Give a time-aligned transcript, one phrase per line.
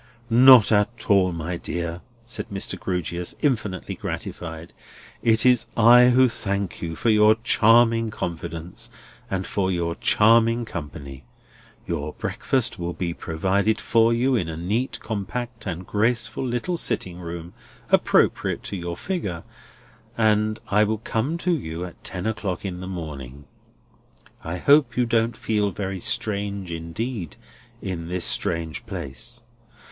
[0.31, 2.75] "Not at all, my dear," said Mr.
[2.75, 4.73] Grewgious, infinitely gratified;
[5.21, 8.89] "it is I who thank you for your charming confidence
[9.29, 11.23] and for your charming company.
[11.85, 17.19] Your breakfast will be provided for you in a neat, compact, and graceful little sitting
[17.19, 17.53] room
[17.91, 19.43] (appropriate to your figure),
[20.17, 23.45] and I will come to you at ten o'clock in the morning.
[24.43, 27.35] I hope you don't feel very strange indeed,
[27.83, 29.43] in this strange place."